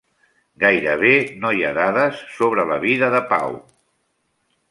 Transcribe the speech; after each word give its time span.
Gairebé 0.61 1.11
no 1.43 1.51
hi 1.57 1.61
ha 1.67 1.73
dades 1.79 2.23
sobre 2.39 2.65
la 2.73 2.79
vida 2.87 3.13
de 3.17 3.23
Pau. 3.35 3.57